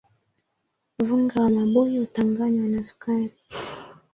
[1.05, 3.33] Vunga wa mabuyu hutanganywa na sukari.